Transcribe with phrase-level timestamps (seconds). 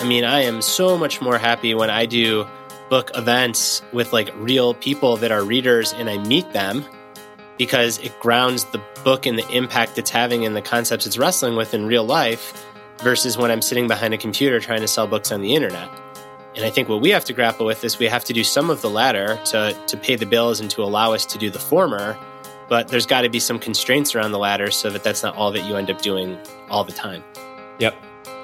[0.00, 2.46] I mean, I am so much more happy when I do
[2.88, 6.84] book events with like real people that are readers and I meet them
[7.58, 11.54] because it grounds the book and the impact it's having and the concepts it's wrestling
[11.54, 12.66] with in real life
[13.02, 15.88] versus when I'm sitting behind a computer trying to sell books on the internet.
[16.56, 18.70] And I think what we have to grapple with is we have to do some
[18.70, 21.58] of the latter to, to pay the bills and to allow us to do the
[21.58, 22.18] former.
[22.68, 25.52] But there's got to be some constraints around the latter so that that's not all
[25.52, 26.38] that you end up doing
[26.70, 27.22] all the time.
[27.78, 27.94] Yep.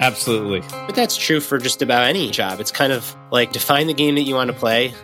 [0.01, 0.61] Absolutely.
[0.71, 2.61] But that's true for just about any job.
[2.61, 4.95] It's kind of like define the game that you want to play,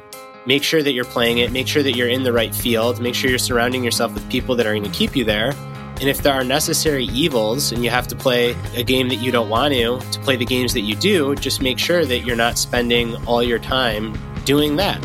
[0.46, 3.14] make sure that you're playing it, make sure that you're in the right field, make
[3.14, 5.54] sure you're surrounding yourself with people that are going to keep you there.
[6.00, 9.30] And if there are necessary evils and you have to play a game that you
[9.30, 12.36] don't want to, to play the games that you do, just make sure that you're
[12.36, 15.00] not spending all your time doing that.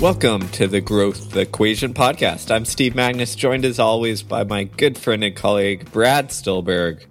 [0.00, 2.54] Welcome to the Growth Equation podcast.
[2.54, 7.04] I'm Steve Magness, joined as always by my good friend and colleague, Brad Stulberg.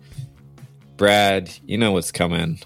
[0.95, 2.59] Brad, you know what's coming.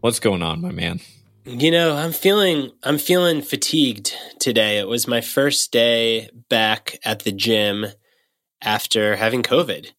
[0.00, 1.00] What's going on, my man?
[1.46, 4.78] You know, I'm feeling I'm feeling fatigued today.
[4.78, 7.86] It was my first day back at the gym
[8.60, 9.92] after having COVID.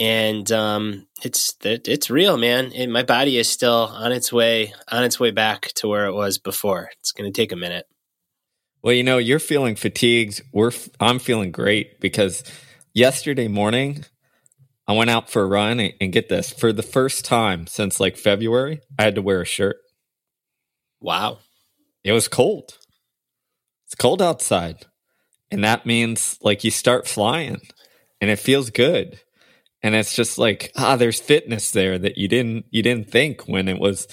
[0.00, 2.72] And um, it's it's real, man.
[2.74, 6.14] And my body is still on its way on its way back to where it
[6.14, 6.90] was before.
[6.98, 7.86] It's going to take a minute.
[8.86, 10.42] Well, you know, you're feeling fatigued.
[10.52, 10.70] We're
[11.00, 12.44] I'm feeling great because
[12.94, 14.04] yesterday morning
[14.86, 17.98] I went out for a run and, and get this for the first time since
[17.98, 18.78] like February.
[18.96, 19.78] I had to wear a shirt.
[21.00, 21.40] Wow,
[22.04, 22.78] it was cold.
[23.86, 24.86] It's cold outside,
[25.50, 27.62] and that means like you start flying,
[28.20, 29.18] and it feels good.
[29.82, 33.66] And it's just like ah, there's fitness there that you didn't you didn't think when
[33.66, 34.06] it was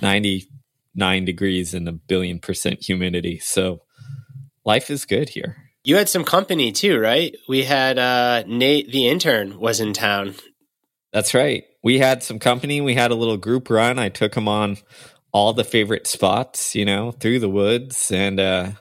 [0.00, 0.46] ninety
[0.94, 3.40] nine degrees and a billion percent humidity.
[3.40, 3.80] So
[4.64, 5.56] life is good here.
[5.82, 7.34] You had some company too, right?
[7.48, 10.34] We had uh, Nate, the intern, was in town.
[11.12, 11.64] That's right.
[11.82, 12.80] We had some company.
[12.80, 13.98] We had a little group run.
[13.98, 14.76] I took him on
[15.32, 18.10] all the favorite spots, you know, through the woods.
[18.10, 18.72] And uh,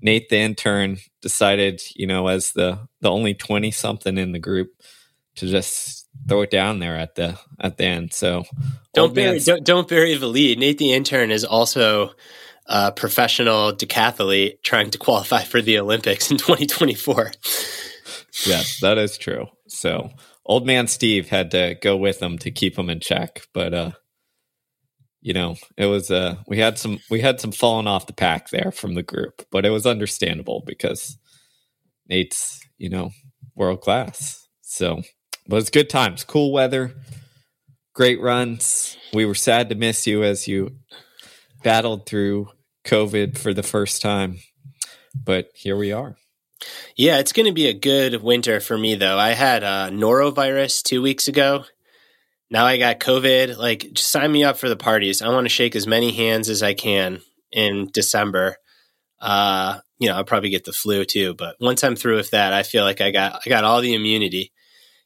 [0.00, 4.70] Nate, the intern, decided, you know, as the the only twenty something in the group,
[5.36, 8.12] to just throw it down there at the at the end.
[8.12, 8.44] So
[8.92, 10.58] don't bury don't, don't bury the lead.
[10.58, 12.12] Nate, the intern, is also
[12.66, 17.32] a professional decathlete trying to qualify for the Olympics in 2024.
[18.46, 19.46] yes, that is true.
[19.68, 20.10] So
[20.44, 23.90] old man Steve had to go with him to keep him in check, but uh
[25.20, 28.50] you know, it was uh we had some we had some falling off the pack
[28.50, 31.16] there from the group, but it was understandable because
[32.08, 33.10] Nate's, you know,
[33.54, 34.46] world class.
[34.62, 35.02] So,
[35.46, 36.94] but it's good times, cool weather,
[37.94, 38.96] great runs.
[39.12, 40.76] We were sad to miss you as you
[41.62, 42.48] battled through
[42.84, 44.38] COVID for the first time,
[45.14, 46.16] but here we are.
[46.96, 49.18] Yeah, it's going to be a good winter for me, though.
[49.18, 51.64] I had a norovirus two weeks ago.
[52.50, 53.56] Now I got COVID.
[53.56, 55.22] Like, just sign me up for the parties.
[55.22, 57.20] I want to shake as many hands as I can
[57.50, 58.56] in December.
[59.20, 62.52] Uh, you know, I'll probably get the flu too, but once I'm through with that,
[62.52, 64.52] I feel like I got I got all the immunity.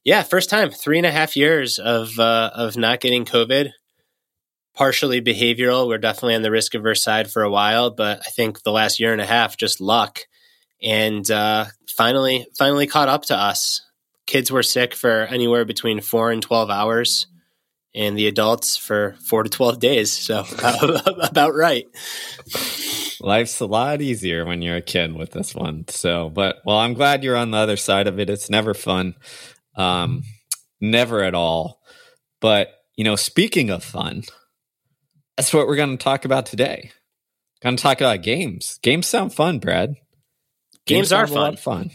[0.05, 3.73] Yeah, first time, three and a half years of uh, of not getting COVID
[4.77, 5.89] partially behavioral.
[5.89, 9.01] We're definitely on the risk averse side for a while, but I think the last
[9.01, 10.21] year and a half, just luck,
[10.83, 11.65] and uh,
[11.97, 13.83] finally, finally caught up to us.
[14.27, 17.27] Kids were sick for anywhere between four and twelve hours,
[17.95, 20.13] and the adults for four to twelve days.
[20.13, 21.87] So about right.
[23.21, 25.87] Life's a lot easier when you're a kid with this one.
[25.89, 28.29] So, but well, I'm glad you're on the other side of it.
[28.29, 29.15] It's never fun,
[29.75, 30.23] um,
[30.81, 31.81] never at all.
[32.41, 34.25] But you know, speaking of fun,
[35.37, 36.91] that's what we're going to talk about today.
[37.63, 38.79] Going to talk about games.
[38.83, 39.97] Games sound fun, Brad.
[40.87, 41.57] Games, games are fun.
[41.57, 41.91] fun.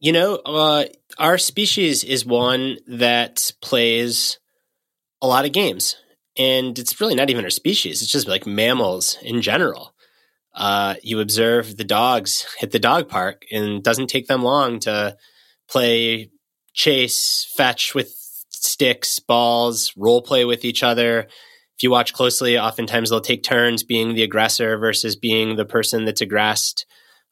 [0.00, 0.84] You know, uh,
[1.18, 4.38] our species is one that plays
[5.22, 5.96] a lot of games,
[6.36, 8.02] and it's really not even our species.
[8.02, 9.94] It's just like mammals in general.
[10.54, 14.78] Uh, you observe the dogs at the dog park, and it doesn't take them long
[14.80, 15.16] to
[15.68, 16.30] play
[16.72, 18.14] chase, fetch with
[18.50, 21.28] sticks, balls, role play with each other
[21.76, 26.04] if you watch closely, oftentimes they'll take turns being the aggressor versus being the person
[26.04, 26.86] that's aggressed.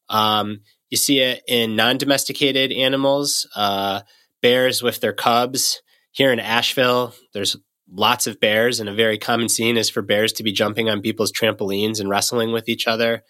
[0.09, 0.61] Um,
[0.91, 4.01] you see it in non domesticated animals, uh,
[4.41, 5.81] bears with their cubs.
[6.11, 7.57] Here in Asheville, there's
[7.91, 11.01] lots of bears, and a very common scene is for bears to be jumping on
[11.01, 13.23] people's trampolines and wrestling with each other.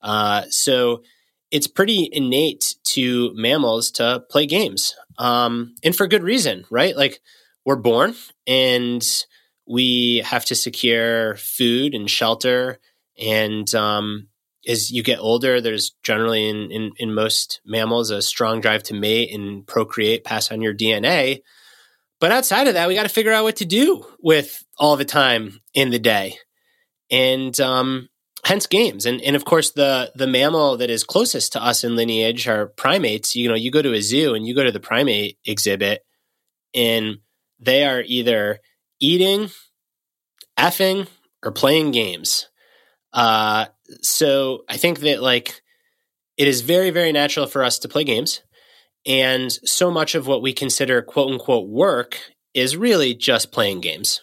[0.00, 1.02] Uh, so
[1.50, 6.96] it's pretty innate to mammals to play games, um, and for good reason, right?
[6.96, 7.20] Like
[7.64, 8.14] we're born
[8.46, 9.06] and
[9.66, 12.78] we have to secure food and shelter.
[13.18, 14.28] And um,
[14.66, 18.94] as you get older, there's generally in, in, in most mammals a strong drive to
[18.94, 21.42] mate and procreate, pass on your DNA.
[22.20, 25.04] But outside of that, we got to figure out what to do with all the
[25.04, 26.36] time in the day.
[27.10, 28.08] And um,
[28.44, 29.06] hence games.
[29.06, 32.66] And and of course the the mammal that is closest to us in lineage are
[32.66, 33.34] primates.
[33.34, 36.04] You know, you go to a zoo and you go to the primate exhibit
[36.74, 37.18] and
[37.60, 38.60] they are either
[39.02, 39.50] eating,
[40.58, 41.08] effing,
[41.44, 42.48] or playing games.
[43.12, 43.66] Uh,
[44.00, 45.60] so I think that like
[46.38, 48.40] it is very, very natural for us to play games.
[49.04, 52.18] And so much of what we consider quote unquote work
[52.54, 54.22] is really just playing games.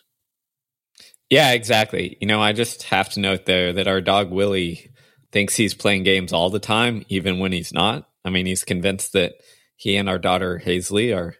[1.29, 2.17] Yeah, exactly.
[2.21, 4.89] You know, I just have to note there that our dog Willie
[5.31, 8.09] thinks he's playing games all the time, even when he's not.
[8.25, 9.33] I mean, he's convinced that
[9.75, 11.35] he and our daughter Hazley are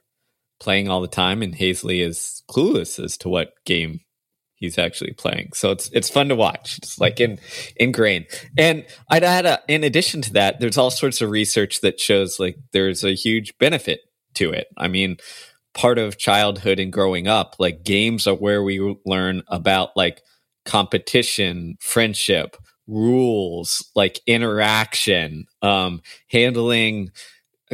[0.60, 4.02] playing all the time, and Hazley is clueless as to what game
[4.56, 5.52] he's actually playing.
[5.54, 6.78] So it's it's fun to watch.
[6.80, 7.40] It's like in
[7.78, 8.28] ingrained.
[8.58, 12.40] And I'd add a, in addition to that, there's all sorts of research that shows
[12.40, 14.02] like there's a huge benefit
[14.36, 14.68] to it.
[14.78, 15.18] I mean,
[15.74, 17.56] part of childhood and growing up.
[17.60, 20.22] Like games are where we learn about like
[20.66, 22.58] competition, friendship,
[22.88, 27.12] rules, like interaction, um, handling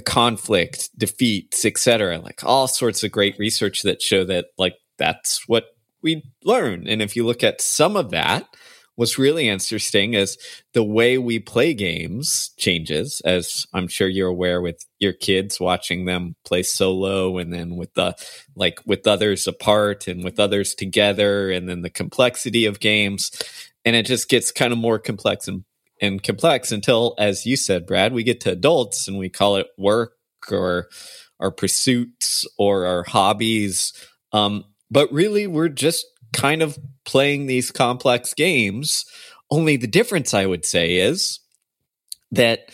[0.02, 2.20] conflict, defeats, etc.
[2.20, 5.66] Like all sorts of great research that show that like that's what
[6.02, 6.88] we learn.
[6.88, 8.48] And if you look at some of that,
[8.96, 10.38] what's really interesting is
[10.74, 16.06] the way we play games changes as i'm sure you're aware with your kids watching
[16.06, 18.16] them play solo and then with the
[18.56, 23.32] like with others apart and with others together and then the complexity of games
[23.84, 25.64] and it just gets kind of more complex and,
[26.02, 29.68] and complex until as you said brad we get to adults and we call it
[29.78, 30.14] work
[30.52, 30.90] or
[31.40, 33.94] our pursuits or our hobbies
[34.32, 36.06] um, but really we're just
[36.36, 39.06] kind of playing these complex games.
[39.50, 41.40] Only the difference, I would say, is
[42.32, 42.72] that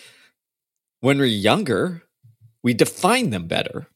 [1.01, 2.03] when we're younger,
[2.63, 3.87] we define them better.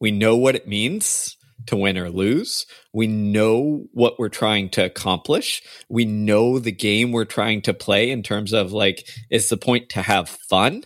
[0.00, 2.66] We know what it means to win or lose.
[2.92, 5.62] We know what we're trying to accomplish.
[5.88, 9.88] We know the game we're trying to play in terms of like, is the point
[9.90, 10.84] to have fun?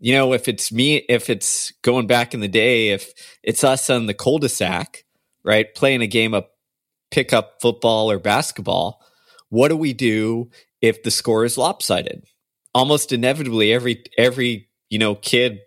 [0.00, 3.12] You know, if it's me, if it's going back in the day, if
[3.42, 5.04] it's us on the cul-de-sac,
[5.44, 6.44] right, playing a game of
[7.10, 9.00] pickup football or basketball,
[9.48, 10.50] what do we do
[10.82, 12.24] if the score is lopsided?
[12.74, 15.60] Almost inevitably, every every you know kid,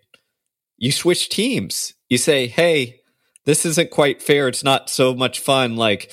[0.77, 1.94] you switch teams.
[2.09, 2.96] You say, "Hey,
[3.47, 4.47] this isn't quite fair.
[4.47, 6.11] It's not so much fun." Like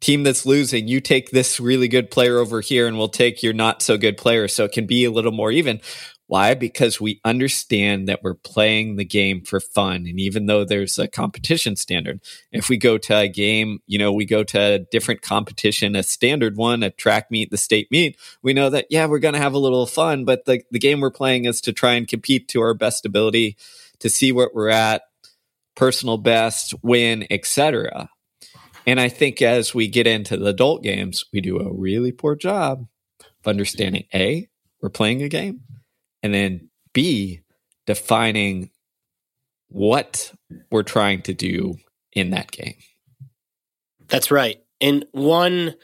[0.00, 3.54] team that's losing, you take this really good player over here, and we'll take your
[3.54, 5.80] not so good player, so it can be a little more even.
[6.28, 6.54] Why?
[6.54, 10.06] Because we understand that we're playing the game for fun.
[10.08, 12.20] And even though there's a competition standard,
[12.50, 16.02] if we go to a game, you know, we go to a different competition, a
[16.02, 19.40] standard one, a track meet, the state meet, we know that, yeah, we're going to
[19.40, 22.48] have a little fun, but the, the game we're playing is to try and compete
[22.48, 23.56] to our best ability,
[24.00, 25.02] to see what we're at,
[25.76, 28.08] personal best, win, etc.
[28.86, 32.34] And I think as we get into the adult games, we do a really poor
[32.34, 32.86] job
[33.20, 34.48] of understanding A,
[34.80, 35.60] we're playing a game
[36.22, 37.42] and then B,
[37.86, 38.70] defining
[39.68, 40.32] what
[40.70, 41.76] we're trying to do
[42.12, 42.76] in that game.
[44.08, 44.62] That's right.
[44.80, 45.74] And one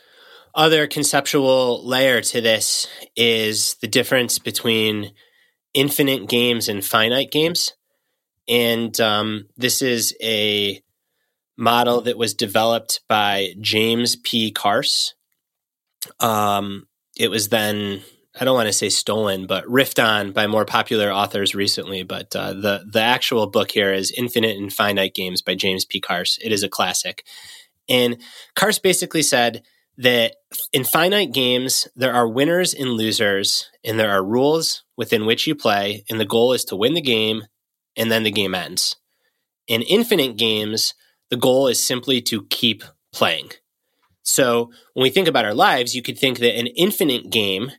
[0.54, 5.12] other conceptual layer to this is the difference between
[5.74, 7.72] infinite games and finite games.
[8.48, 10.82] And um, this is a
[11.56, 14.50] model that was developed by James P.
[14.50, 15.14] Carse.
[16.18, 18.02] Um, it was then
[18.38, 22.02] I don't want to say stolen, but riffed on by more popular authors recently.
[22.02, 26.00] But uh, the the actual book here is Infinite and Finite Games by James P.
[26.00, 26.38] Carse.
[26.42, 27.24] It is a classic,
[27.88, 28.16] and
[28.56, 29.62] Carse basically said
[29.98, 30.36] that
[30.72, 35.54] in finite games there are winners and losers, and there are rules within which you
[35.54, 37.42] play, and the goal is to win the game,
[37.96, 38.96] and then the game ends.
[39.68, 40.94] In infinite games,
[41.30, 42.82] the goal is simply to keep
[43.12, 43.50] playing.
[44.22, 47.72] So when we think about our lives, you could think that an infinite game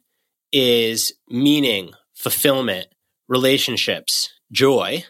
[0.51, 2.88] is meaning, fulfillment,
[3.27, 5.05] relationships, joy.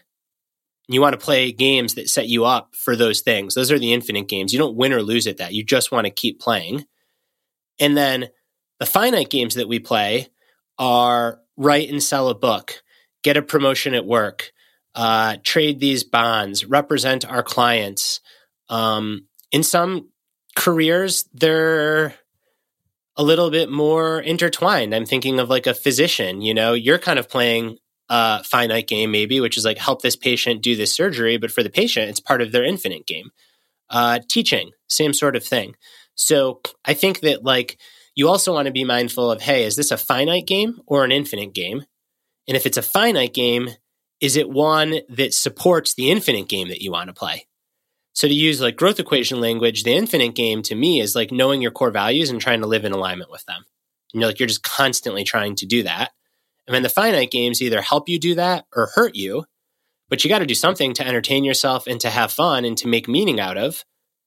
[0.88, 3.54] You want to play games that set you up for those things.
[3.54, 4.52] Those are the infinite games.
[4.52, 5.54] You don't win or lose at that.
[5.54, 6.84] You just want to keep playing.
[7.80, 8.28] And then
[8.78, 10.28] the finite games that we play
[10.78, 12.82] are write and sell a book,
[13.22, 14.52] get a promotion at work,
[14.94, 18.20] uh, trade these bonds, represent our clients.
[18.68, 20.10] Um, in some
[20.56, 22.14] careers, they're
[23.16, 24.94] a little bit more intertwined.
[24.94, 29.10] I'm thinking of like a physician, you know, you're kind of playing a finite game
[29.10, 32.20] maybe, which is like help this patient do this surgery, but for the patient, it's
[32.20, 33.30] part of their infinite game.
[33.90, 35.74] Uh, teaching, same sort of thing.
[36.14, 37.78] So I think that like
[38.14, 41.12] you also want to be mindful of hey, is this a finite game or an
[41.12, 41.84] infinite game?
[42.48, 43.70] And if it's a finite game,
[44.20, 47.46] is it one that supports the infinite game that you want to play?
[48.12, 51.60] So to use like growth equation language, the infinite game to me is like knowing
[51.60, 53.64] your core values and trying to live in alignment with them.
[54.12, 56.12] And you're like you're just constantly trying to do that.
[56.66, 59.44] And then the finite games either help you do that or hurt you.
[60.08, 62.88] But you got to do something to entertain yourself and to have fun and to
[62.88, 63.84] make meaning out of.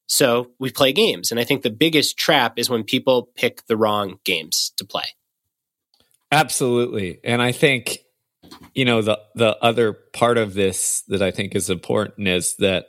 [0.08, 1.32] So we play games.
[1.32, 5.04] And I think the biggest trap is when people pick the wrong games to play.
[6.32, 7.20] Absolutely.
[7.24, 8.00] And I think,
[8.74, 12.86] you know, the the other part of this that I think is important is that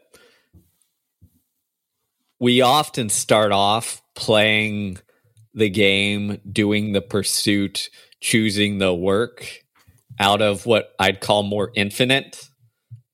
[2.40, 4.98] we often start off playing
[5.54, 9.60] the game, doing the pursuit, choosing the work
[10.20, 12.48] out of what I'd call more infinite,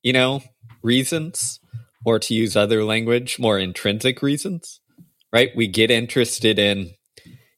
[0.03, 0.41] you know,
[0.83, 1.59] reasons
[2.05, 4.79] or to use other language, more intrinsic reasons,
[5.33, 5.49] right?
[5.55, 6.91] We get interested in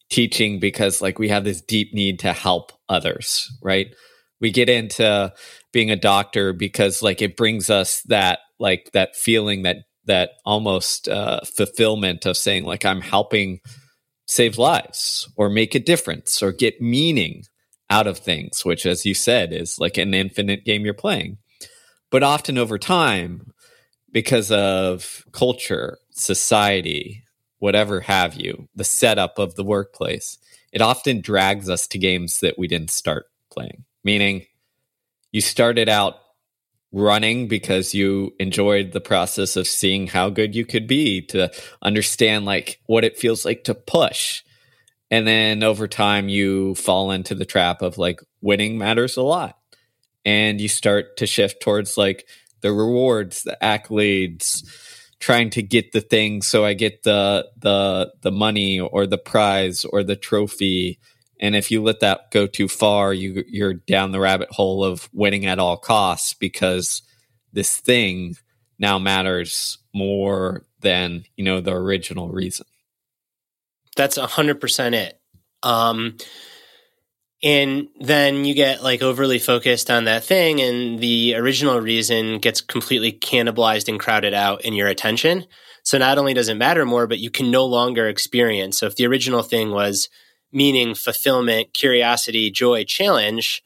[0.10, 3.88] teaching because like we have this deep need to help others, right?
[4.40, 5.34] We get into
[5.72, 11.08] being a doctor because like it brings us that like that feeling that that almost
[11.08, 13.60] uh, fulfillment of saying like I'm helping
[14.26, 17.44] save lives or make a difference or get meaning
[17.90, 21.38] out of things, which as you said is like an infinite game you're playing.
[22.10, 23.52] But often over time,
[24.12, 27.24] because of culture, society,
[27.60, 30.38] whatever have you, the setup of the workplace,
[30.72, 33.86] it often drags us to games that we didn't start playing.
[34.08, 34.46] Meaning,
[35.34, 36.16] you started out
[36.94, 42.46] running because you enjoyed the process of seeing how good you could be to understand
[42.46, 44.44] like what it feels like to push
[45.12, 49.58] and then over time you fall into the trap of like winning matters a lot
[50.24, 52.26] and you start to shift towards like
[52.62, 54.64] the rewards, the accolades,
[55.20, 59.84] trying to get the thing so I get the the the money or the prize
[59.84, 61.00] or the trophy.
[61.40, 65.10] And if you let that go too far, you you're down the rabbit hole of
[65.14, 67.02] winning at all costs because
[67.54, 68.36] this thing
[68.80, 72.66] now matters more than, you know, the original reason.
[73.96, 75.20] That's a hundred percent it.
[75.64, 76.18] Um
[77.44, 82.62] and then you get like overly focused on that thing and the original reason gets
[82.62, 85.46] completely cannibalized and crowded out in your attention
[85.84, 88.96] so not only does it matter more but you can no longer experience so if
[88.96, 90.10] the original thing was
[90.52, 93.64] meaning fulfillment curiosity joy challenge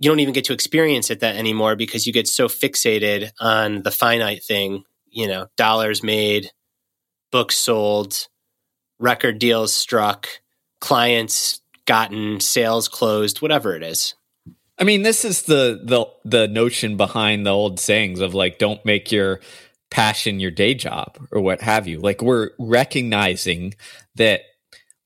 [0.00, 3.82] you don't even get to experience it that anymore because you get so fixated on
[3.82, 6.50] the finite thing you know dollars made
[7.30, 8.28] books sold
[8.98, 10.28] record deals struck
[10.80, 14.14] clients gotten, sales closed, whatever it is.
[14.78, 18.84] I mean, this is the the the notion behind the old sayings of like don't
[18.84, 19.40] make your
[19.90, 21.98] passion your day job or what have you.
[21.98, 23.74] Like we're recognizing
[24.14, 24.42] that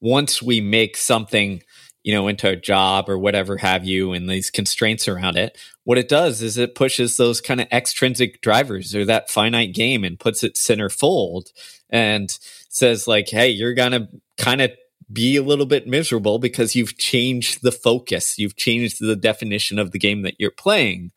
[0.03, 1.63] once we make something,
[2.03, 5.97] you know, into a job or whatever have you and these constraints around it, what
[5.97, 10.21] it does is it pushes those kind of extrinsic drivers or that finite game and
[10.21, 11.53] puts it center fold
[11.89, 14.73] and says like, hey, you're gonna kind of
[15.13, 19.93] be a little bit miserable because you've changed the focus, you've changed the definition of
[19.93, 21.13] the game that you're playing.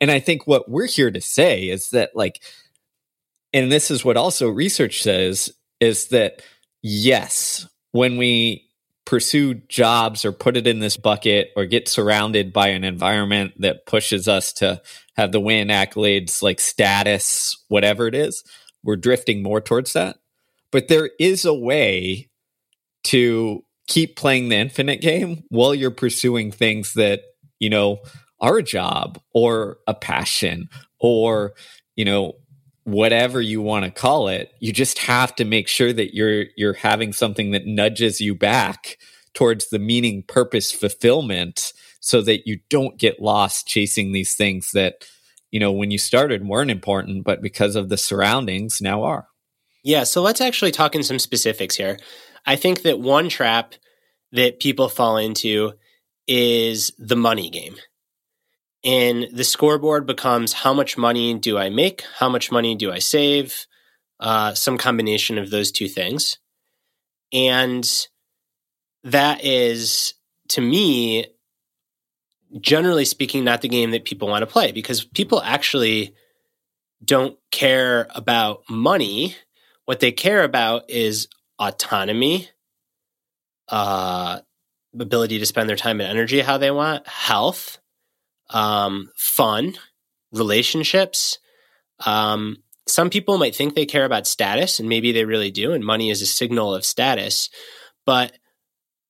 [0.00, 2.42] And I think what we're here to say is that, like,
[3.52, 6.42] and this is what also research says is that
[6.82, 7.66] yes,
[7.96, 8.68] when we
[9.06, 13.86] pursue jobs or put it in this bucket or get surrounded by an environment that
[13.86, 14.82] pushes us to
[15.16, 18.42] have the win accolades like status, whatever it is,
[18.82, 20.18] we're drifting more towards that.
[20.72, 22.28] But there is a way
[23.04, 27.22] to keep playing the infinite game while you're pursuing things that,
[27.60, 27.98] you know,
[28.40, 31.54] are a job or a passion or,
[31.94, 32.34] you know,
[32.86, 34.52] whatever you want to call it.
[34.60, 38.96] You just have to make sure that you're you're having something that nudges you back
[39.34, 45.04] towards the meaning, purpose, fulfillment so that you don't get lost chasing these things that,
[45.50, 49.26] you know, when you started weren't important, but because of the surroundings now are.
[49.82, 51.98] Yeah, so let's actually talk in some specifics here.
[52.46, 53.74] I think that one trap
[54.30, 55.72] that people fall into
[56.28, 57.76] is the money game.
[58.86, 62.04] And the scoreboard becomes how much money do I make?
[62.18, 63.66] How much money do I save?
[64.20, 66.38] Uh, some combination of those two things.
[67.32, 67.84] And
[69.02, 70.14] that is,
[70.50, 71.26] to me,
[72.60, 76.14] generally speaking, not the game that people want to play because people actually
[77.04, 79.34] don't care about money.
[79.84, 81.26] What they care about is
[81.58, 82.50] autonomy,
[83.68, 84.38] uh,
[84.96, 87.80] ability to spend their time and energy how they want, health,
[88.50, 89.74] um, fun,
[90.32, 91.38] relationships,
[92.04, 95.84] um, some people might think they care about status, and maybe they really do, and
[95.84, 97.50] money is a signal of status.
[98.04, 98.32] But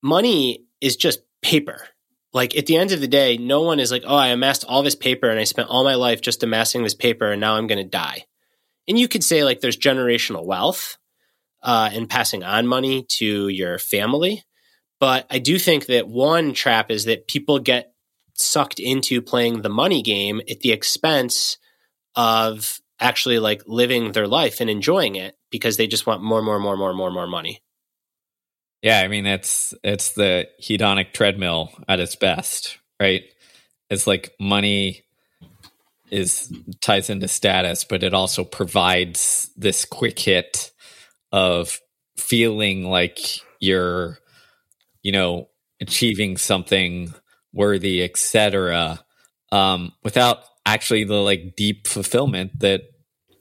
[0.03, 1.89] money is just paper.
[2.33, 4.83] Like at the end of the day, no one is like, oh, I amassed all
[4.83, 7.67] this paper and I spent all my life just amassing this paper and now I'm
[7.67, 8.25] going to die.
[8.89, 10.99] And you could say like there's generational wealth
[11.63, 14.45] uh, and passing on money to your family.
[15.01, 17.93] But I do think that one trap is that people get
[18.37, 21.59] sucked into playing the money game at the expense
[22.15, 26.59] of actually like living their life and enjoying it because they just want more, more,
[26.59, 27.63] more, more, more, more money.
[28.83, 33.25] Yeah, I mean it's it's the hedonic treadmill at its best, right?
[33.91, 35.05] It's like money
[36.11, 40.71] is ties into status, but it also provides this quick hit
[41.33, 41.81] of
[42.17, 43.19] feeling like
[43.61, 44.19] you're,
[45.03, 45.49] you know,
[45.81, 47.13] achieving something
[47.57, 49.01] worthy, etc.,
[49.51, 52.83] um, without actually the like deep fulfillment that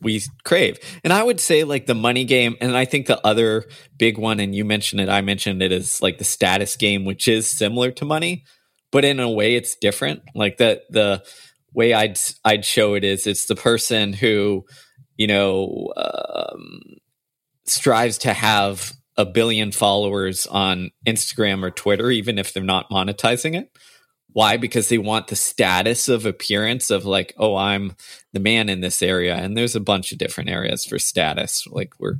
[0.01, 0.77] we crave.
[1.03, 3.65] And I would say like the money game, and I think the other
[3.97, 7.27] big one, and you mentioned it, I mentioned it, is like the status game, which
[7.27, 8.45] is similar to money,
[8.91, 10.21] but in a way it's different.
[10.33, 11.23] Like the the
[11.73, 14.65] way I'd I'd show it is it's the person who
[15.17, 16.81] you know um,
[17.65, 23.55] strives to have a billion followers on Instagram or Twitter, even if they're not monetizing
[23.55, 23.69] it.
[24.35, 24.57] Why?
[24.57, 27.95] Because they want the status of appearance of like, oh, I'm
[28.33, 29.33] the man in this area.
[29.33, 31.65] And there's a bunch of different areas for status.
[31.67, 32.15] Like we're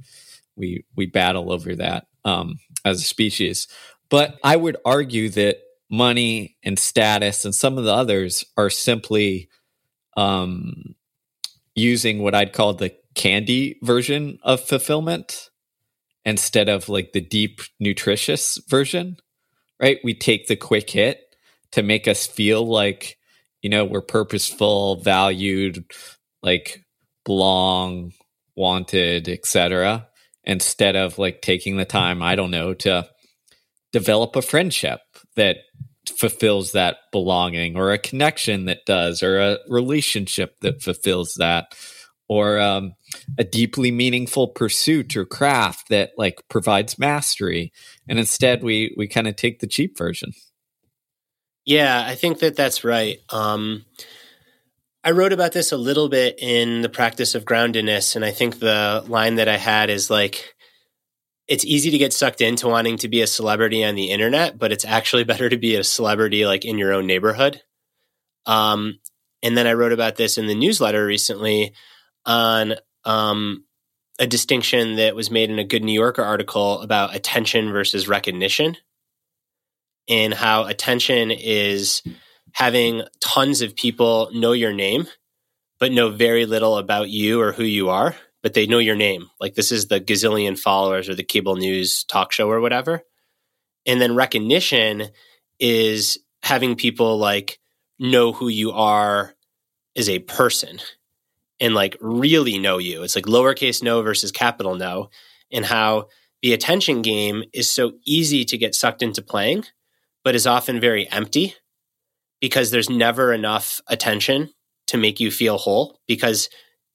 [0.56, 3.68] we we battle over that um, as a species.
[4.10, 5.58] But I would argue that
[5.92, 9.50] money and status and some of the others are simply
[10.16, 10.96] um,
[11.76, 15.50] using what I'd call the candy version of fulfillment
[16.24, 19.18] instead of like the deep nutritious version.
[19.82, 20.00] Right?
[20.02, 21.25] We take the quick hit
[21.76, 23.18] to make us feel like
[23.62, 25.84] you know we're purposeful valued
[26.42, 26.82] like
[27.26, 28.14] belong
[28.56, 30.08] wanted etc
[30.46, 33.06] instead of like taking the time i don't know to
[33.92, 35.02] develop a friendship
[35.36, 35.58] that
[36.18, 41.76] fulfills that belonging or a connection that does or a relationship that fulfills that
[42.30, 42.94] or um,
[43.38, 47.72] a deeply meaningful pursuit or craft that like provides mastery.
[48.08, 50.32] And instead we we kind of take the cheap version
[51.66, 53.20] yeah, I think that that's right.
[53.30, 53.86] Um,
[55.04, 58.60] I wrote about this a little bit in the practice of groundedness, and I think
[58.60, 60.56] the line that I had is like,
[61.48, 64.72] it's easy to get sucked into wanting to be a celebrity on the internet, but
[64.72, 67.62] it's actually better to be a celebrity like in your own neighborhood.
[68.46, 69.00] Um,
[69.42, 71.74] and then I wrote about this in the newsletter recently
[72.26, 72.76] on
[73.06, 73.64] um,
[74.20, 78.78] a distinction that was made in a Good New Yorker article about attention versus recognition
[80.08, 82.02] in how attention is
[82.52, 85.08] having tons of people know your name,
[85.80, 89.30] but know very little about you or who you are, but they know your name.
[89.40, 93.02] Like this is the gazillion followers or the cable news talk show or whatever.
[93.86, 95.10] And then recognition
[95.60, 97.60] is having people like
[98.00, 99.34] know who you are
[99.96, 100.80] as a person
[101.60, 103.04] and like really know you.
[103.04, 105.10] It's like lowercase no versus capital no,
[105.52, 106.08] and how
[106.42, 109.66] the attention game is so easy to get sucked into playing
[110.26, 111.56] but is often very empty
[112.42, 114.50] because there's never enough attention
[114.88, 116.50] to make you feel whole because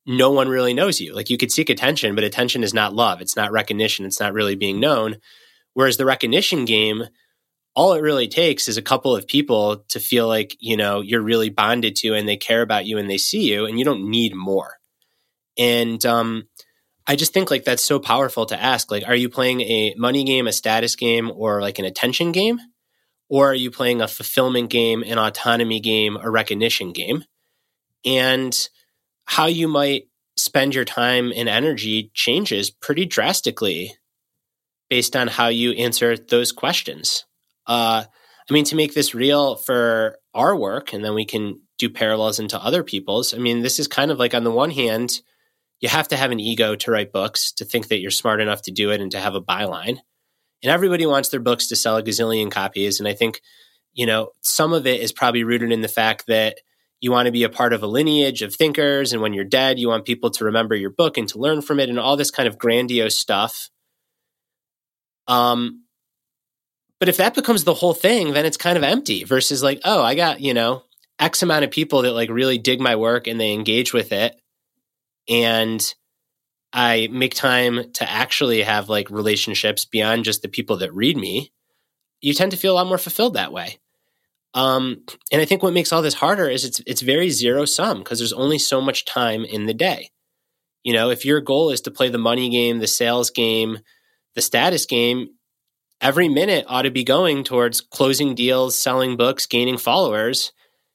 [0.05, 1.15] no one really knows you.
[1.15, 3.21] Like you could seek attention, but attention is not love.
[3.21, 4.05] It's not recognition.
[4.05, 5.17] It's not really being known.
[5.75, 7.05] Whereas the recognition game,
[7.77, 11.23] all it really takes is a couple of people to feel like, you know, you're
[11.23, 14.11] really bonded to and they care about you and they see you and you don't
[14.11, 14.75] need more.
[15.57, 16.49] And um,
[17.07, 18.91] I just think like that's so powerful to ask.
[18.91, 22.59] Like, are you playing a money game, a status game, or like an attention game?
[23.31, 27.25] Or are you playing a fulfillment game, an autonomy game, a recognition game?
[28.05, 28.69] And
[29.25, 33.95] how you might spend your time and energy changes pretty drastically
[34.89, 37.25] based on how you answer those questions.
[37.67, 38.03] Uh,
[38.49, 42.41] I mean, to make this real for our work, and then we can do parallels
[42.41, 43.33] into other people's.
[43.33, 45.21] I mean, this is kind of like on the one hand,
[45.79, 48.63] you have to have an ego to write books, to think that you're smart enough
[48.63, 49.99] to do it, and to have a byline
[50.63, 52.99] and everybody wants their books to sell a gazillion copies.
[52.99, 53.41] And I think,
[53.93, 56.59] you know, some of it is probably rooted in the fact that
[57.01, 59.13] you want to be a part of a lineage of thinkers.
[59.13, 61.81] And when you're dead, you want people to remember your book and to learn from
[61.81, 63.71] it and all this kind of grandiose stuff.
[65.27, 65.85] Um,
[66.99, 70.03] but if that becomes the whole thing, then it's kind of empty versus like, oh,
[70.03, 70.83] I got, you know,
[71.19, 74.39] X amount of people that like really dig my work and they engage with it.
[75.29, 75.95] And
[76.73, 81.53] I make time to actually have like relationships beyond just the people that read me,
[82.21, 83.79] you tend to feel a lot more fulfilled that way.
[84.55, 85.03] Um,
[85.33, 88.19] and I think what makes all this harder is it's it's very zero sum because
[88.19, 90.11] there's only so much time in the day.
[90.83, 93.79] You know, if your goal is to play the money game, the sales game,
[94.35, 95.29] the status game,
[96.01, 100.53] every minute ought to be going towards closing deals, selling books, gaining followers,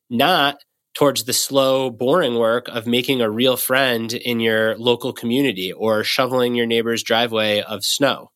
[0.10, 0.58] not
[0.96, 6.04] towards the slow, boring work of making a real friend in your local community or
[6.04, 8.32] shoveling your neighbor's driveway of snow.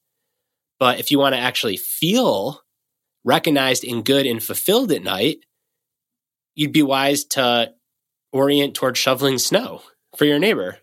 [0.77, 2.61] But if you want to actually feel
[3.23, 5.39] recognized and good and fulfilled at night,
[6.55, 7.73] you'd be wise to
[8.31, 9.81] orient towards shoveling snow
[10.17, 10.77] for your neighbor.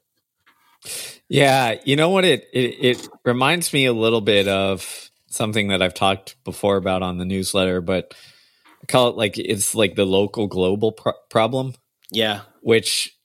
[1.28, 5.82] Yeah, you know what it, it it reminds me a little bit of something that
[5.82, 8.14] I've talked before about on the newsletter, but
[8.82, 11.74] I call it like it's like the local global pro- problem.
[12.10, 13.16] Yeah, which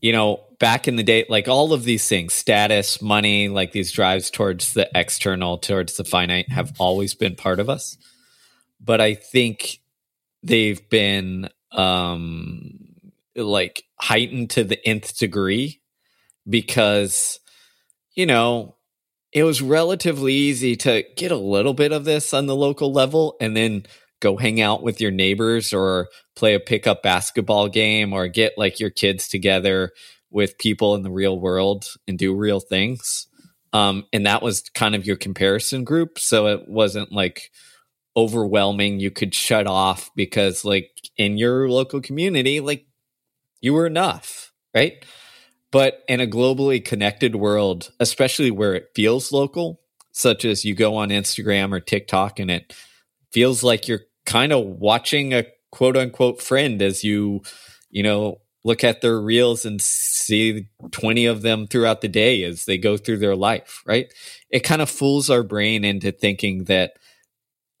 [0.00, 3.92] you know back in the day, like all of these things, status, money, like these
[3.92, 7.96] drives towards the external, towards the finite, have always been part of us.
[8.80, 9.80] But I think
[10.42, 12.78] they've been um
[13.36, 15.80] like heightened to the nth degree
[16.48, 17.40] because
[18.14, 18.76] you know
[19.32, 23.36] it was relatively easy to get a little bit of this on the local level
[23.40, 23.84] and then
[24.20, 28.80] go hang out with your neighbors or play a pickup basketball game or get like
[28.80, 29.92] your kids together
[30.30, 33.26] with people in the real world and do real things.
[33.72, 36.18] Um, and that was kind of your comparison group.
[36.18, 37.50] So it wasn't like
[38.16, 39.00] overwhelming.
[39.00, 42.86] You could shut off because, like, in your local community, like,
[43.60, 45.04] you were enough, right?
[45.70, 49.80] But in a globally connected world, especially where it feels local,
[50.12, 52.74] such as you go on Instagram or TikTok and it
[53.30, 57.40] feels like you're kind of watching a quote unquote friend as you,
[57.90, 62.66] you know, look at their reels and see 20 of them throughout the day as
[62.66, 64.12] they go through their life, right?
[64.50, 66.92] It kind of fools our brain into thinking that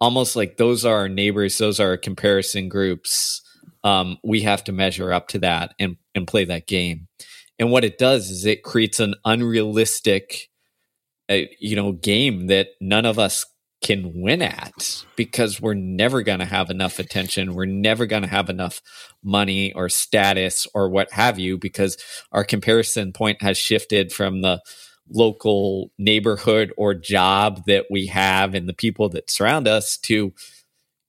[0.00, 3.42] almost like those are our neighbors, those are our comparison groups.
[3.84, 7.08] Um, we have to measure up to that and, and play that game.
[7.58, 10.48] And what it does is it creates an unrealistic,
[11.28, 13.44] uh, you know, game that none of us
[13.80, 17.54] can win at because we're never going to have enough attention.
[17.54, 18.82] We're never going to have enough
[19.22, 21.96] money or status or what have you because
[22.32, 24.60] our comparison point has shifted from the
[25.08, 30.32] local neighborhood or job that we have and the people that surround us to,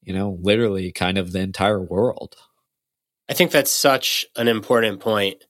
[0.04, 2.36] you know, literally kind of the entire world.
[3.28, 5.44] I think that's such an important point.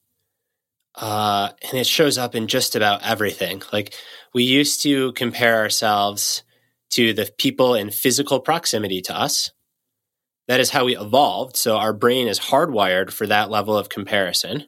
[0.94, 3.62] Uh, and it shows up in just about everything.
[3.72, 3.94] Like
[4.34, 6.42] we used to compare ourselves
[6.90, 9.52] to the people in physical proximity to us.
[10.48, 11.56] That is how we evolved.
[11.56, 14.66] So our brain is hardwired for that level of comparison.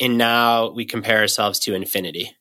[0.00, 2.36] And now we compare ourselves to infinity.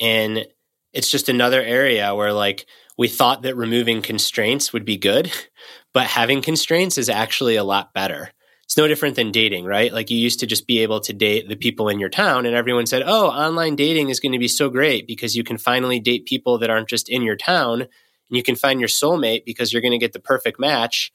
[0.00, 0.46] And
[0.92, 5.32] it's just another area where, like, we thought that removing constraints would be good,
[5.94, 8.32] but having constraints is actually a lot better
[8.68, 9.90] it's no different than dating, right?
[9.90, 12.54] Like you used to just be able to date the people in your town, and
[12.54, 15.98] everyone said, oh, online dating is going to be so great because you can finally
[15.98, 17.88] date people that aren't just in your town and
[18.36, 21.14] you can find your soulmate because you're going to get the perfect match.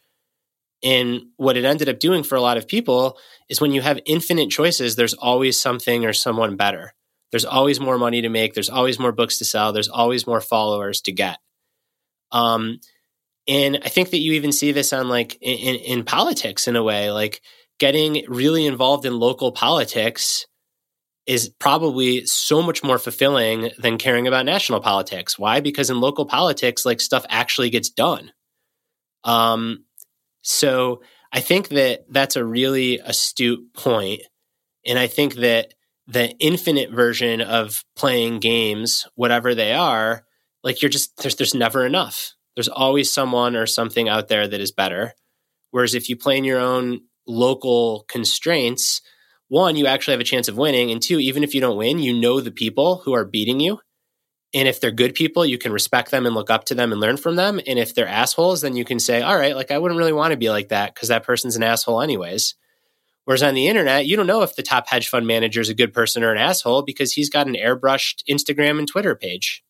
[0.83, 3.99] And what it ended up doing for a lot of people is when you have
[4.07, 6.95] infinite choices, there's always something or someone better.
[7.29, 8.55] There's always more money to make.
[8.55, 9.71] There's always more books to sell.
[9.71, 11.37] There's always more followers to get.
[12.31, 12.79] Um,
[13.47, 16.83] and I think that you even see this on like in, in politics in a
[16.83, 17.41] way, like
[17.79, 20.45] getting really involved in local politics
[21.25, 25.39] is probably so much more fulfilling than caring about national politics.
[25.39, 25.59] Why?
[25.61, 28.31] Because in local politics, like stuff actually gets done.
[29.23, 29.85] Um,
[30.41, 31.01] so
[31.31, 34.21] I think that that's a really astute point,
[34.85, 35.73] and I think that
[36.07, 40.25] the infinite version of playing games, whatever they are,
[40.63, 42.33] like you're just there's there's never enough.
[42.55, 45.13] There's always someone or something out there that is better.
[45.71, 49.01] Whereas if you play in your own local constraints,
[49.47, 50.91] one, you actually have a chance of winning.
[50.91, 53.79] And two, even if you don't win, you know the people who are beating you.
[54.53, 57.01] And if they're good people, you can respect them and look up to them and
[57.01, 57.59] learn from them.
[57.65, 60.31] And if they're assholes, then you can say, all right, like I wouldn't really want
[60.31, 62.55] to be like that because that person's an asshole anyways.
[63.25, 65.73] Whereas on the internet, you don't know if the top hedge fund manager is a
[65.73, 69.62] good person or an asshole because he's got an airbrushed Instagram and Twitter page.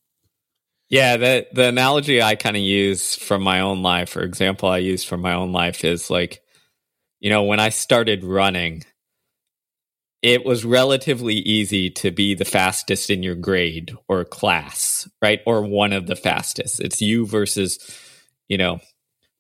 [0.90, 4.78] Yeah, the the analogy I kind of use from my own life, for example, I
[4.78, 6.42] use from my own life is like,
[7.20, 8.84] you know, when I started running,
[10.22, 15.42] it was relatively easy to be the fastest in your grade or class, right?
[15.46, 16.80] Or one of the fastest.
[16.80, 17.78] It's you versus,
[18.48, 18.82] you know, a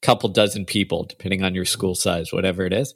[0.01, 2.93] couple dozen people, depending on your school size, whatever it is.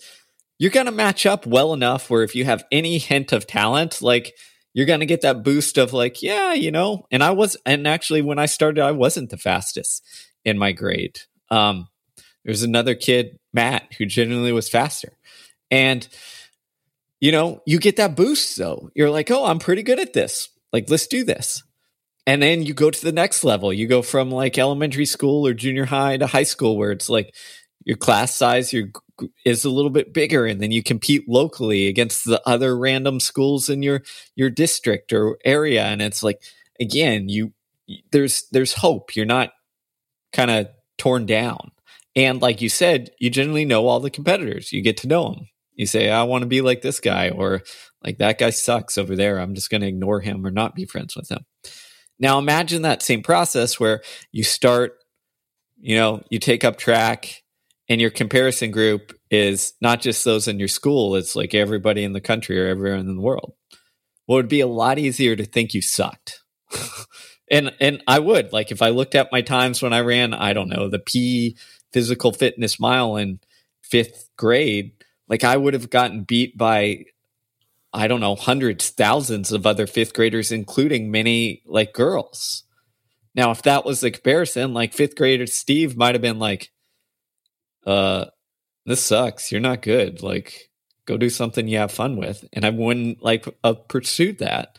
[0.59, 4.33] You're to match up well enough where if you have any hint of talent, like
[4.73, 7.87] you're going to get that boost of like, yeah, you know, and I was, and
[7.87, 10.03] actually when I started, I wasn't the fastest
[10.45, 11.19] in my grade.
[11.49, 11.87] Um,
[12.45, 15.17] there's another kid, Matt, who genuinely was faster.
[15.71, 16.07] And
[17.19, 18.89] you know, you get that boost though.
[18.95, 20.49] You're like, oh, I'm pretty good at this.
[20.71, 21.63] Like, let's do this.
[22.25, 23.71] And then you go to the next level.
[23.71, 27.33] You go from like elementary school or junior high to high school where it's like
[27.85, 28.89] your class size your
[29.45, 33.69] is a little bit bigger and then you compete locally against the other random schools
[33.69, 34.03] in your
[34.35, 36.43] your district or area and it's like
[36.79, 37.51] again you
[38.11, 39.51] there's there's hope you're not
[40.33, 41.71] kind of torn down
[42.15, 45.47] and like you said you generally know all the competitors you get to know them
[45.77, 47.61] you say, I want to be like this guy, or
[48.03, 49.37] like that guy sucks over there.
[49.37, 51.45] I'm just going to ignore him or not be friends with him.
[52.19, 54.01] Now imagine that same process where
[54.31, 54.95] you start,
[55.79, 57.43] you know, you take up track
[57.89, 62.13] and your comparison group is not just those in your school, it's like everybody in
[62.13, 63.53] the country or everyone in the world.
[64.27, 66.43] Well, it'd be a lot easier to think you sucked.
[67.51, 70.53] and and I would like if I looked at my times when I ran, I
[70.53, 71.57] don't know, the P
[71.93, 73.39] physical fitness mile in
[73.81, 74.91] fifth grade,
[75.29, 77.05] like I would have gotten beat by
[77.93, 82.63] I don't know, hundreds, thousands of other fifth graders, including many like girls.
[83.33, 86.69] Now, if that was the comparison, like fifth grader Steve might have been like,
[87.87, 88.25] uh,
[88.85, 89.51] this sucks.
[89.51, 90.21] You're not good.
[90.21, 90.69] Like,
[91.05, 92.45] go do something you have fun with.
[92.53, 94.77] And I wouldn't like have pursued that.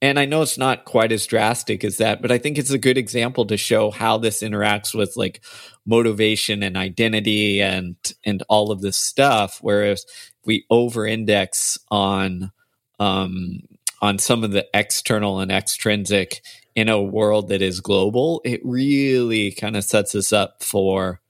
[0.00, 2.78] And I know it's not quite as drastic as that, but I think it's a
[2.78, 5.42] good example to show how this interacts with like
[5.84, 9.58] motivation and identity and and all of this stuff.
[9.60, 10.06] Whereas
[10.44, 12.52] we over index on
[13.00, 13.60] um
[14.00, 16.42] on some of the external and extrinsic
[16.76, 21.20] in a world that is global, it really kind of sets us up for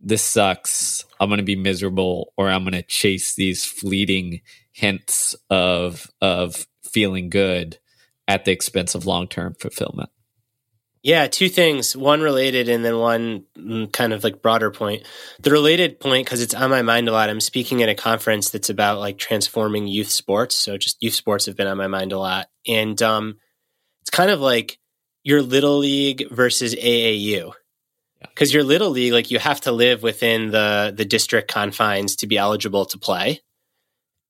[0.00, 1.04] this sucks.
[1.18, 6.66] I'm going to be miserable or I'm going to chase these fleeting hints of of
[6.84, 7.78] feeling good
[8.28, 10.10] at the expense of long term fulfillment.
[11.02, 11.96] Yeah, two things.
[11.96, 15.04] One related, and then one mm, kind of like broader point.
[15.40, 17.30] The related point, because it's on my mind a lot.
[17.30, 20.56] I'm speaking at a conference that's about like transforming youth sports.
[20.56, 23.36] So just youth sports have been on my mind a lot, and um,
[24.00, 24.78] it's kind of like
[25.22, 27.52] your little league versus AAU.
[28.20, 32.26] Because your little league, like you have to live within the the district confines to
[32.26, 33.40] be eligible to play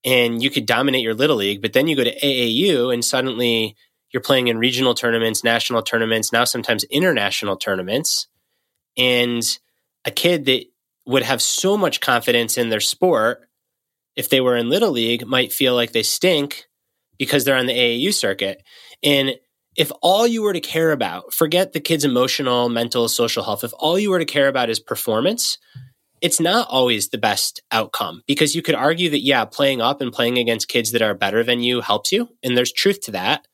[0.07, 3.77] and you could dominate your little league, but then you go to AAU and suddenly
[4.12, 8.29] you're playing in regional tournaments, national tournaments, now sometimes international tournaments.
[8.96, 9.42] And
[10.05, 10.64] a kid that
[11.07, 13.49] would have so much confidence in their sport
[14.14, 16.66] if they were in little league might feel like they stink
[17.18, 18.62] because they're on the AAU circuit.
[19.03, 19.35] And
[19.76, 23.72] if all you were to care about, forget the kid's emotional, mental, social health, if
[23.78, 25.58] all you were to care about is performance,
[26.22, 30.12] it's not always the best outcome because you could argue that, yeah, playing up and
[30.12, 32.28] playing against kids that are better than you helps you.
[32.42, 33.46] And there's truth to that.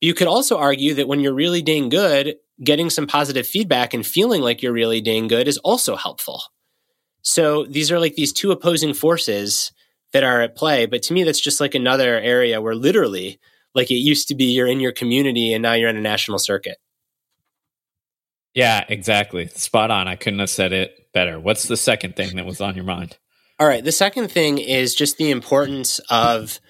[0.00, 4.06] You could also argue that when you're really dang good, getting some positive feedback and
[4.06, 6.42] feeling like you're really dang good is also helpful.
[7.22, 9.72] So these are like these two opposing forces
[10.12, 10.86] that are at play.
[10.86, 13.40] But to me, that's just like another area where literally,
[13.74, 16.38] like it used to be, you're in your community and now you're in a national
[16.38, 16.78] circuit.
[18.54, 19.46] Yeah, exactly.
[19.48, 20.08] Spot on.
[20.08, 21.40] I couldn't have said it better.
[21.40, 23.16] What's the second thing that was on your mind?
[23.58, 23.84] All right.
[23.84, 26.60] The second thing is just the importance of,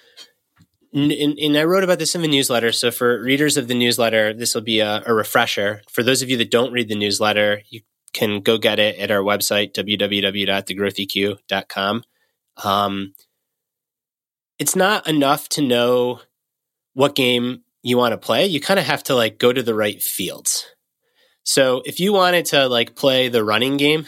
[0.92, 2.70] and, and I wrote about this in the newsletter.
[2.70, 5.82] So for readers of the newsletter, this will be a, a refresher.
[5.90, 7.80] For those of you that don't read the newsletter, you
[8.12, 12.04] can go get it at our website, www.thegrowtheq.com.
[12.62, 13.14] Um,
[14.58, 16.20] it's not enough to know
[16.94, 18.46] what game you want to play.
[18.46, 20.66] You kind of have to like go to the right fields.
[21.44, 24.06] So if you wanted to like play the running game,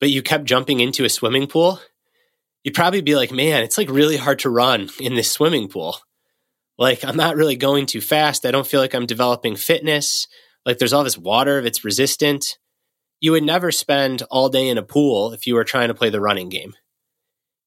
[0.00, 1.80] but you kept jumping into a swimming pool,
[2.62, 5.98] you'd probably be like, man, it's like really hard to run in this swimming pool.
[6.78, 8.46] Like I'm not really going too fast.
[8.46, 10.28] I don't feel like I'm developing fitness.
[10.64, 12.58] Like there's all this water, it's resistant.
[13.20, 16.10] You would never spend all day in a pool if you were trying to play
[16.10, 16.74] the running game.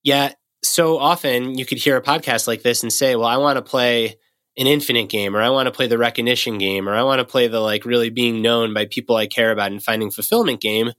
[0.01, 3.57] Yet so often you could hear a podcast like this and say, well, I want
[3.57, 4.17] to play
[4.57, 7.25] an infinite game or I want to play the recognition game or I want to
[7.25, 10.91] play the like really being known by people I care about and finding fulfillment game.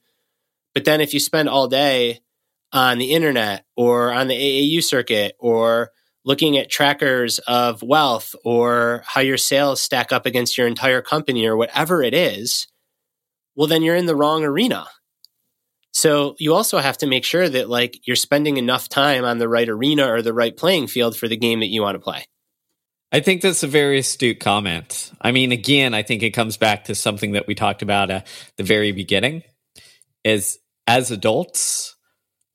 [0.75, 2.21] But then if you spend all day
[2.73, 5.91] on the internet or on the AAU circuit or
[6.25, 11.47] looking at trackers of wealth or how your sales stack up against your entire company
[11.47, 12.69] or whatever it is,
[13.55, 14.87] well, then you're in the wrong arena.
[15.93, 19.49] So you also have to make sure that like you're spending enough time on the
[19.49, 22.25] right arena or the right playing field for the game that you want to play.
[23.15, 25.13] I think that's a very astute comment.
[25.21, 28.27] I mean, again, I think it comes back to something that we talked about at
[28.57, 29.43] the very beginning
[30.25, 31.95] is as adults,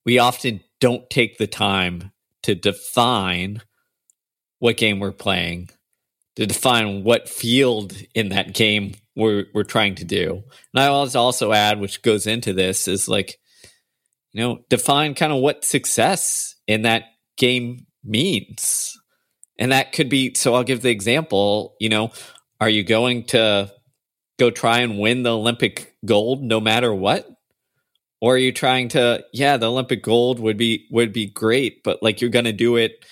[0.04, 2.12] we often don't take the time
[2.44, 3.62] to define
[4.60, 5.70] what game we're playing,
[6.38, 10.44] to define what field in that game we're we're trying to do.
[10.74, 13.40] And I always also add, which goes into this, is like,
[14.32, 17.04] you know, define kind of what success in that
[17.36, 18.96] game means.
[19.60, 22.12] And that could be so I'll give the example, you know,
[22.62, 23.72] are you going to
[24.38, 27.28] go try and win the Olympic gold no matter what?
[28.22, 32.04] Or are you trying to yeah, the Olympic gold would be would be great, but
[32.04, 33.04] like you're going to do it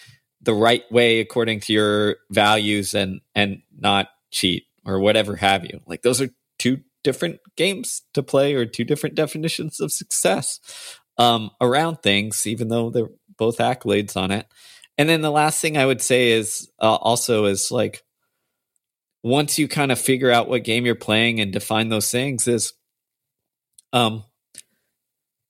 [0.42, 5.82] the right way according to your values and and not cheat or whatever have you.
[5.86, 10.60] Like those are two different games to play or two different definitions of success
[11.18, 14.48] um, around things, even though they're both accolades on it.
[14.98, 18.04] And then the last thing I would say is uh, also is like
[19.24, 22.74] once you kind of figure out what game you're playing and define those things is
[23.92, 24.24] um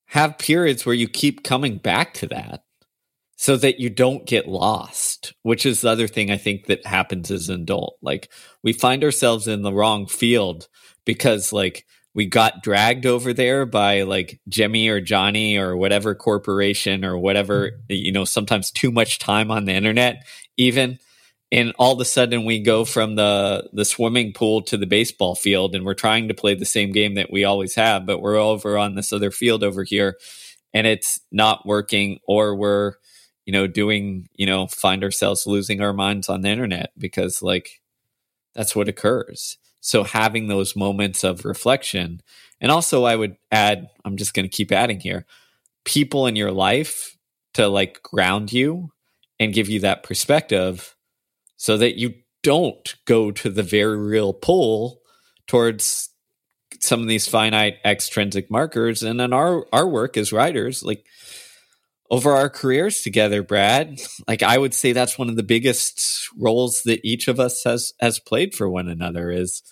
[0.08, 2.64] have periods where you keep coming back to that
[3.36, 7.32] so that you don't get lost, which is the other thing I think that happens
[7.32, 7.98] as an adult.
[8.02, 8.32] Like
[8.64, 10.68] we find ourselves in the wrong field
[11.04, 17.04] because like we got dragged over there by like Jimmy or Johnny or whatever corporation
[17.04, 17.80] or whatever, mm-hmm.
[17.90, 20.26] you know, sometimes too much time on the internet,
[20.58, 20.98] even.
[21.52, 25.36] And all of a sudden we go from the the swimming pool to the baseball
[25.36, 28.38] field and we're trying to play the same game that we always have, but we're
[28.38, 30.18] over on this other field over here
[30.74, 32.94] and it's not working or we're,
[33.46, 37.82] you know, doing, you know, find ourselves losing our minds on the internet because like
[38.54, 39.58] that's what occurs.
[39.82, 42.22] So having those moments of reflection.
[42.60, 45.26] And also, I would add, I'm just going to keep adding here
[45.84, 47.16] people in your life
[47.54, 48.92] to like ground you
[49.40, 50.96] and give you that perspective
[51.58, 55.02] so that you don't go to the very real pull
[55.48, 56.10] towards
[56.80, 61.06] some of these finite extrinsic markers and then our our work as writers like
[62.12, 66.84] over our careers together brad like i would say that's one of the biggest roles
[66.84, 69.64] that each of us has has played for one another is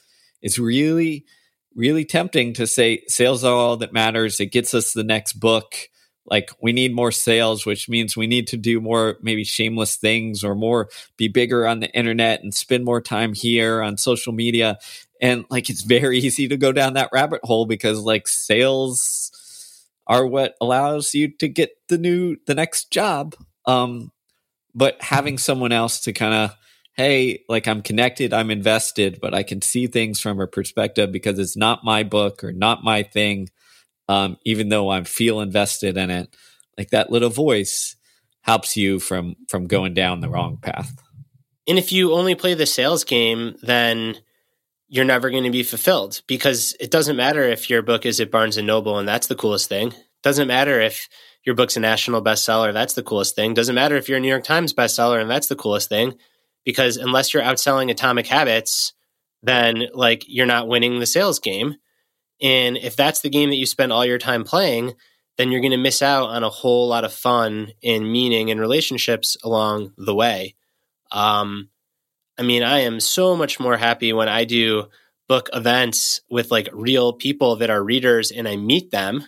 [0.43, 1.25] is really,
[1.73, 4.39] really tempting to say sales are all that matters.
[4.39, 5.75] It gets us the next book.
[6.25, 10.43] Like we need more sales, which means we need to do more maybe shameless things
[10.43, 14.77] or more be bigger on the internet and spend more time here on social media.
[15.21, 19.31] And like it's very easy to go down that rabbit hole because like sales
[20.07, 23.35] are what allows you to get the new the next job.
[23.65, 24.11] Um,
[24.75, 26.55] but having someone else to kind of
[26.95, 31.39] hey, like I'm connected, I'm invested, but I can see things from a perspective because
[31.39, 33.49] it's not my book or not my thing.
[34.07, 36.35] Um, even though I feel invested in it,
[36.77, 37.95] like that little voice
[38.41, 40.93] helps you from from going down the wrong path.
[41.67, 44.17] And if you only play the sales game, then
[44.93, 48.29] you're never going to be fulfilled because it doesn't matter if your book is at
[48.29, 49.87] Barnes and Noble and that's the coolest thing.
[49.87, 51.09] It doesn't matter if
[51.43, 53.55] your book's a national bestseller, that's the coolest thing.
[53.55, 56.13] Doesn't matter if you're a New York Times bestseller and that's the coolest thing
[56.63, 58.93] because unless you're outselling atomic habits
[59.41, 61.73] then like you're not winning the sales game
[62.39, 64.93] and if that's the game that you spend all your time playing
[65.37, 68.59] then you're going to miss out on a whole lot of fun and meaning and
[68.59, 70.53] relationships along the way
[71.11, 71.69] um,
[72.37, 74.85] i mean i am so much more happy when i do
[75.27, 79.25] book events with like real people that are readers and i meet them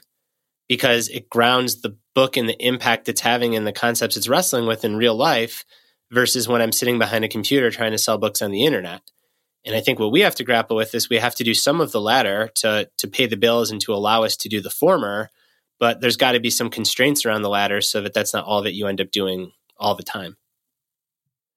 [0.68, 4.66] because it grounds the book and the impact it's having and the concepts it's wrestling
[4.66, 5.66] with in real life
[6.12, 9.02] versus when I'm sitting behind a computer trying to sell books on the internet.
[9.66, 11.82] And I think what we have to grapple with is we have to do some
[11.82, 14.70] of the latter to to pay the bills and to allow us to do the
[14.70, 15.30] former.
[15.80, 18.62] But there's got to be some constraints around the latter so that that's not all
[18.62, 20.38] that you end up doing all the time.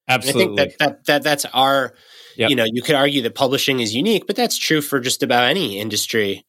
[0.09, 0.43] Absolutely.
[0.43, 1.95] I think that, that, that that's our,
[2.37, 2.51] yep.
[2.51, 5.45] you know, you could argue that publishing is unique, but that's true for just about
[5.45, 6.47] any industry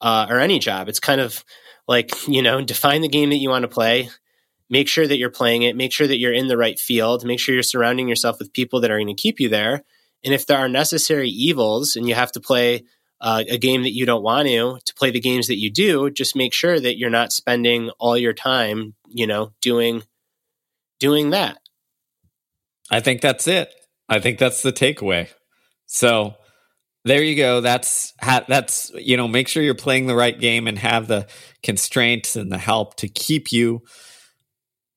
[0.00, 0.88] uh, or any job.
[0.88, 1.44] It's kind of
[1.86, 4.10] like, you know, define the game that you want to play,
[4.68, 7.40] make sure that you're playing it, make sure that you're in the right field, make
[7.40, 9.82] sure you're surrounding yourself with people that are going to keep you there.
[10.24, 12.84] And if there are necessary evils and you have to play
[13.20, 16.10] uh, a game that you don't want to, to play the games that you do,
[16.10, 20.02] just make sure that you're not spending all your time, you know, doing
[21.00, 21.58] doing that.
[22.90, 23.72] I think that's it.
[24.08, 25.28] I think that's the takeaway.
[25.86, 26.34] So
[27.04, 27.60] there you go.
[27.60, 31.26] That's that's you know, make sure you're playing the right game and have the
[31.62, 33.82] constraints and the help to keep you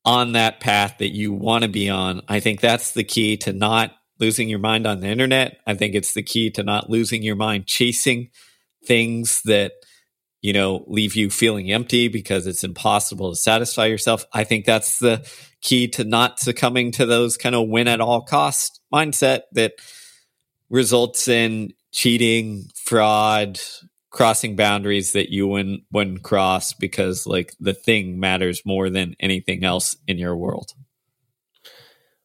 [0.04, 2.22] on that path that you want to be on.
[2.28, 5.58] I think that's the key to not losing your mind on the internet.
[5.66, 8.30] I think it's the key to not losing your mind chasing
[8.86, 9.74] things that
[10.42, 14.26] you know leave you feeling empty because it's impossible to satisfy yourself.
[14.34, 15.28] I think that's the
[15.62, 19.74] key to not succumbing to those kind of win at all cost mindset that
[20.70, 23.60] results in cheating, fraud,
[24.10, 29.64] crossing boundaries that you wouldn't wouldn't cross because like the thing matters more than anything
[29.64, 30.74] else in your world.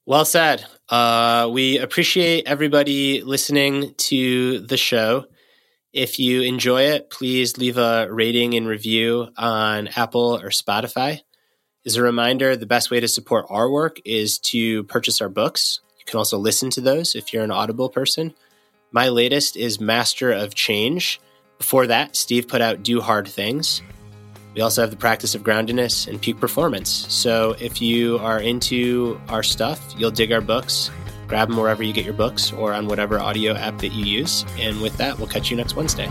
[0.05, 0.64] Well said.
[0.89, 5.26] Uh, we appreciate everybody listening to the show.
[5.93, 11.22] If you enjoy it, please leave a rating and review on Apple or Spotify.
[11.87, 15.78] As a reminder, the best way to support our work is to purchase our books.
[16.01, 18.34] You can also listen to those if you're an Audible person.
[18.91, 21.20] My latest is Master of Change.
[21.59, 23.82] Before that, Steve put out Do Hard Things.
[24.57, 26.91] We also have the practice of groundedness and peak performance.
[26.91, 30.91] So if you are into our stuff, you'll dig our books.
[31.28, 34.45] Grab them wherever you get your books or on whatever audio app that you use.
[34.59, 36.09] And with that, we'll catch you next Wednesday.